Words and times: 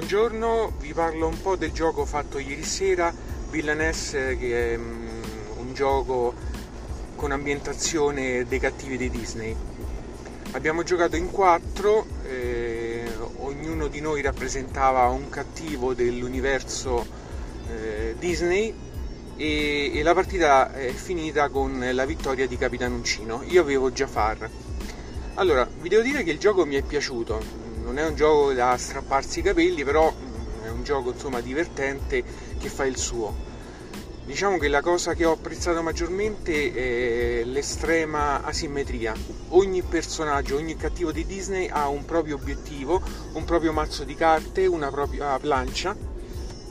buongiorno, 0.00 0.72
vi 0.80 0.94
parlo 0.94 1.26
un 1.26 1.38
po' 1.42 1.56
del 1.56 1.72
gioco 1.72 2.06
fatto 2.06 2.38
ieri 2.38 2.64
sera, 2.64 3.12
Villainess, 3.50 4.12
che 4.12 4.72
è 4.72 4.74
um, 4.74 5.10
un 5.58 5.74
gioco 5.74 6.32
con 7.16 7.32
ambientazione 7.32 8.46
dei 8.46 8.58
cattivi 8.58 8.96
di 8.96 9.10
Disney. 9.10 9.54
Abbiamo 10.52 10.84
giocato 10.84 11.16
in 11.16 11.30
quattro, 11.30 12.06
eh, 12.26 13.04
ognuno 13.40 13.88
di 13.88 14.00
noi 14.00 14.22
rappresentava 14.22 15.06
un 15.08 15.28
cattivo 15.28 15.92
dell'universo 15.92 17.06
eh, 17.68 18.14
Disney 18.18 18.74
e, 19.36 19.98
e, 19.98 20.02
la 20.02 20.14
partita 20.14 20.72
è 20.72 20.92
finita 20.92 21.50
con 21.50 21.78
la 21.92 22.06
vittoria 22.06 22.46
di 22.46 22.56
Capitan 22.56 22.92
Uncino. 22.92 23.42
Io 23.48 23.60
avevo 23.60 23.90
Jafar. 23.90 24.48
Allora, 25.34 25.68
vi 25.78 25.90
devo 25.90 26.02
dire 26.02 26.22
che 26.22 26.30
il 26.30 26.38
gioco 26.38 26.64
mi 26.64 26.76
è 26.76 26.82
piaciuto, 26.82 27.59
non 27.82 27.98
è 27.98 28.06
un 28.06 28.14
gioco 28.14 28.52
da 28.52 28.76
strapparsi 28.76 29.40
i 29.40 29.42
capelli, 29.42 29.84
però 29.84 30.12
mm, 30.12 30.64
è 30.64 30.68
un 30.68 30.82
gioco 30.82 31.10
insomma 31.10 31.40
divertente 31.40 32.22
che 32.58 32.68
fa 32.68 32.84
il 32.84 32.96
suo. 32.96 33.48
Diciamo 34.24 34.58
che 34.58 34.68
la 34.68 34.80
cosa 34.80 35.14
che 35.14 35.24
ho 35.24 35.32
apprezzato 35.32 35.82
maggiormente 35.82 36.72
è 36.72 37.44
l'estrema 37.44 38.42
asimmetria. 38.44 39.12
Ogni 39.48 39.82
personaggio, 39.82 40.56
ogni 40.56 40.76
cattivo 40.76 41.10
di 41.10 41.26
Disney 41.26 41.68
ha 41.68 41.88
un 41.88 42.04
proprio 42.04 42.36
obiettivo, 42.36 43.02
un 43.32 43.44
proprio 43.44 43.72
mazzo 43.72 44.04
di 44.04 44.14
carte, 44.14 44.66
una 44.66 44.90
propria 44.90 45.36
plancia 45.40 45.96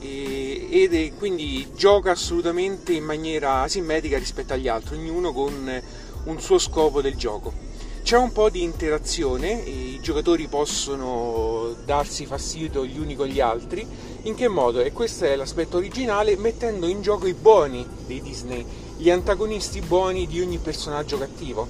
ed 0.00 0.94
è, 0.94 1.12
quindi 1.14 1.68
gioca 1.74 2.12
assolutamente 2.12 2.92
in 2.92 3.02
maniera 3.02 3.62
asimmetrica 3.62 4.16
rispetto 4.16 4.52
agli 4.52 4.68
altri, 4.68 4.96
ognuno 4.96 5.32
con 5.32 5.82
un 6.24 6.40
suo 6.40 6.58
scopo 6.58 7.00
del 7.00 7.16
gioco. 7.16 7.67
C'è 8.08 8.16
un 8.16 8.32
po' 8.32 8.48
di 8.48 8.62
interazione, 8.62 9.52
i 9.52 10.00
giocatori 10.00 10.46
possono 10.46 11.76
darsi 11.84 12.24
fastidio 12.24 12.86
gli 12.86 12.98
uni 12.98 13.14
con 13.14 13.26
gli 13.26 13.38
altri. 13.38 13.86
In 14.22 14.34
che 14.34 14.48
modo? 14.48 14.80
E 14.80 14.92
questo 14.92 15.26
è 15.26 15.36
l'aspetto 15.36 15.76
originale, 15.76 16.34
mettendo 16.38 16.86
in 16.86 17.02
gioco 17.02 17.26
i 17.26 17.34
buoni 17.34 17.86
dei 18.06 18.22
Disney, 18.22 18.64
gli 18.96 19.10
antagonisti 19.10 19.82
buoni 19.82 20.26
di 20.26 20.40
ogni 20.40 20.56
personaggio 20.56 21.18
cattivo. 21.18 21.68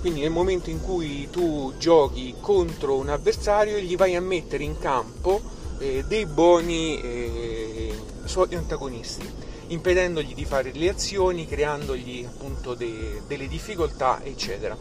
Quindi 0.00 0.20
nel 0.20 0.30
momento 0.30 0.68
in 0.68 0.82
cui 0.82 1.30
tu 1.30 1.72
giochi 1.78 2.34
contro 2.38 2.96
un 2.96 3.08
avversario 3.08 3.78
gli 3.78 3.96
vai 3.96 4.14
a 4.14 4.20
mettere 4.20 4.64
in 4.64 4.78
campo 4.78 5.40
eh, 5.78 6.04
dei 6.06 6.26
buoni 6.26 7.00
eh, 7.00 7.98
suoi 8.26 8.54
antagonisti, 8.56 9.26
impedendogli 9.68 10.34
di 10.34 10.44
fare 10.44 10.70
le 10.74 10.90
azioni, 10.90 11.46
creandogli 11.46 12.26
appunto 12.26 12.74
de- 12.74 13.22
delle 13.26 13.48
difficoltà, 13.48 14.20
eccetera. 14.22 14.76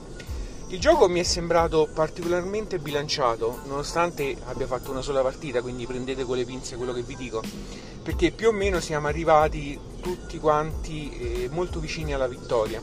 Il 0.72 0.80
gioco 0.80 1.09
mi 1.09 1.19
è 1.19 1.23
sembrato 1.23 1.89
particolarmente 1.94 2.80
bilanciato, 2.80 3.59
nonostante 3.66 4.38
abbia 4.45 4.67
fatto 4.67 4.89
una 4.89 5.02
sola 5.02 5.22
partita, 5.22 5.61
quindi 5.61 5.86
prendete 5.86 6.23
con 6.23 6.38
le 6.38 6.45
pinze 6.45 6.78
quello 6.78 6.94
che 6.94 7.02
vi 7.02 7.17
dico, 7.17 7.44
perché 8.02 8.31
più 8.31 8.47
o 8.47 8.52
meno 8.53 8.80
siamo 8.80 9.08
arrivati 9.08 9.78
tutti 10.02 10.39
quanti 10.39 11.11
eh, 11.11 11.50
molto 11.52 11.81
vicini 11.81 12.13
alla 12.13 12.30
vittoria. 12.30 12.81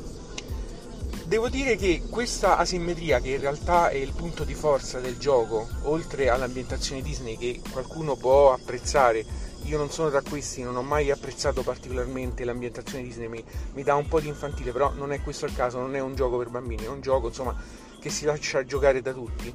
Devo 1.25 1.49
dire 1.49 1.77
che 1.77 2.03
questa 2.11 2.59
asimmetria, 2.59 3.21
che 3.21 3.31
in 3.31 3.41
realtà 3.41 3.89
è 3.89 3.97
il 3.97 4.13
punto 4.13 4.45
di 4.45 4.53
forza 4.53 5.01
del 5.01 5.17
gioco, 5.17 5.67
oltre 5.85 6.29
all'ambientazione 6.29 7.01
Disney 7.01 7.39
che 7.39 7.63
qualcuno 7.73 8.17
può 8.17 8.53
apprezzare, 8.53 9.25
io 9.65 9.77
non 9.77 9.91
sono 9.91 10.11
tra 10.11 10.23
questi, 10.23 10.63
non 10.63 10.77
ho 10.77 10.83
mai 10.83 11.11
apprezzato 11.11 11.63
particolarmente 11.63 12.45
l'ambientazione 12.45 13.05
Disney, 13.05 13.29
mi, 13.29 13.45
mi, 13.75 13.83
dà 13.83 13.95
un 13.95 14.09
po' 14.09 14.21
di 14.21 14.29
infantile, 14.29 14.73
però 14.73 14.93
non 14.95 15.13
è 15.13 15.21
questo 15.21 15.47
il 15.47 15.55
caso, 15.55 15.79
non 15.79 15.95
è 15.95 16.01
un 16.01 16.15
gioco 16.15 16.39
per 16.39 16.49
bambini, 16.49 16.85
è 16.85 16.89
un 16.89 17.01
gioco 17.01 17.29
insomma, 17.29 17.55
che 18.01 18.11
si 18.11 18.25
lascia 18.25 18.65
giocare 18.65 19.03
da 19.03 19.13
tutti. 19.13 19.55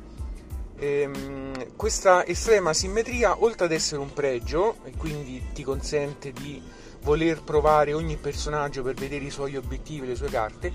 Ehm, 0.78 1.76
questa 1.76 2.26
estrema 2.26 2.74
simmetria, 2.74 3.44
oltre 3.44 3.66
ad 3.66 3.72
essere 3.72 4.02
un 4.02 4.14
pregio, 4.14 4.78
e 4.84 4.92
quindi 4.98 5.42
ti 5.54 5.64
consente 5.64 6.32
di 6.32 6.62
voler 7.02 7.42
provare 7.44 7.94
ogni 7.94 8.18
personaggio 8.18 8.84
per 8.84 8.94
vedere 8.94 9.26
i 9.26 9.30
suoi 9.30 9.56
obiettivi, 9.56 10.08
le 10.08 10.16
sue 10.16 10.30
carte, 10.30 10.72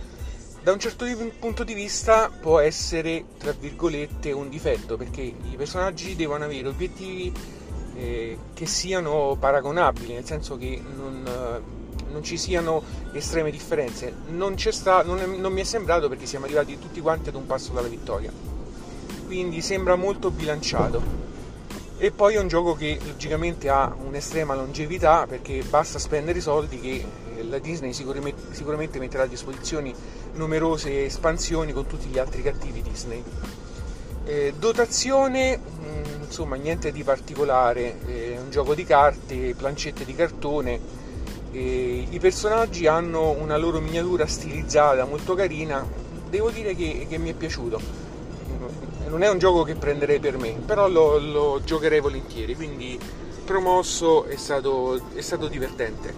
da 0.62 0.72
un 0.72 0.81
certo 0.81 1.06
punto 1.39 1.65
di 1.65 1.72
vista 1.72 2.28
può 2.31 2.59
essere, 2.59 3.25
tra 3.39 3.53
virgolette, 3.53 4.33
un 4.33 4.49
difetto, 4.49 4.97
perché 4.97 5.22
i 5.22 5.55
personaggi 5.56 6.16
devono 6.16 6.45
avere 6.45 6.69
obiettivi 6.69 7.33
eh, 7.98 8.38
che 8.54 8.66
siano 8.66 9.36
paragonabili, 9.38 10.14
nel 10.14 10.25
senso 10.25 10.56
che 10.56 10.81
non, 10.97 11.26
eh, 11.26 12.12
non 12.12 12.22
ci 12.22 12.36
siano 12.36 12.82
estreme 13.12 13.50
differenze. 13.50 14.14
Non, 14.28 14.56
sta, 14.56 15.03
non, 15.03 15.19
è, 15.19 15.26
non 15.26 15.53
mi 15.53 15.60
è 15.60 15.64
sembrato 15.64 16.09
perché 16.09 16.25
siamo 16.25 16.44
arrivati 16.44 16.78
tutti 16.78 17.00
quanti 17.00 17.28
ad 17.28 17.34
un 17.34 17.47
passo 17.47 17.72
dalla 17.72 17.88
vittoria. 17.88 18.32
Quindi 19.26 19.60
sembra 19.60 19.97
molto 19.97 20.31
bilanciato. 20.31 21.26
E 22.00 22.12
poi 22.12 22.34
è 22.34 22.38
un 22.38 22.47
gioco 22.47 22.75
che 22.75 23.00
logicamente 23.04 23.69
ha 23.69 23.92
un'estrema 24.00 24.54
longevità 24.54 25.26
perché 25.26 25.65
basta 25.69 25.98
spendere 25.98 26.38
i 26.38 26.42
soldi 26.42 26.78
che 26.78 27.04
eh, 27.36 27.42
la 27.42 27.59
Disney 27.59 27.92
sicuramente, 27.92 28.54
sicuramente 28.54 29.00
metterà 29.00 29.25
a 29.25 29.26
disposizione 29.26 29.92
numerose 30.34 31.04
espansioni 31.04 31.72
con 31.72 31.86
tutti 31.86 32.06
gli 32.06 32.19
altri 32.19 32.42
cattivi 32.42 32.82
Disney. 32.82 33.25
Eh, 34.28 34.53
dotazione, 34.59 35.56
mh, 35.56 35.87
mm, 35.87 36.22
insomma, 36.25 36.56
niente 36.56 36.93
di 36.93 37.03
particolare, 37.03 37.99
eh, 38.05 38.39
un 38.39 38.50
gioco 38.50 38.75
di 38.75 38.84
carte, 38.84 39.55
plancette 39.55 40.05
di 40.05 40.15
cartone. 40.15 40.78
Eh, 41.50 42.06
I 42.11 42.19
personaggi 42.19 42.87
hanno 42.87 43.31
una 43.31 43.56
loro 43.56 43.81
miniatura 43.81 44.27
stilizzata 44.27 45.06
molto 45.06 45.34
carina, 45.34 45.83
devo 46.28 46.50
dire 46.50 46.75
che, 46.75 47.06
che, 47.09 47.16
mi 47.16 47.31
è 47.31 47.33
piaciuto. 47.33 47.81
Non 49.06 49.22
è 49.22 49.31
un 49.31 49.39
gioco 49.39 49.62
che 49.62 49.77
prenderei 49.77 50.21
per 50.21 50.37
me, 50.37 50.50
però 50.62 50.89
lo, 50.89 51.16
lo 51.16 51.60
giocherei 51.65 52.00
volentieri, 52.00 52.55
quindi 52.55 53.00
promosso 53.47 54.27
è 54.27 54.37
stato, 54.37 55.00
è 55.15 55.22
stato 55.22 55.49
divertente. 55.49 56.15